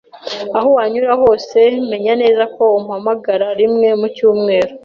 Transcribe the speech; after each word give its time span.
Aho 0.57 0.69
wanyura 0.77 1.11
hose, 1.21 1.57
menya 1.89 2.13
neza 2.21 2.43
ko 2.55 2.63
umpamagara 2.79 3.47
rimwe 3.59 3.87
mu 3.99 4.07
cyumweru. 4.15 4.73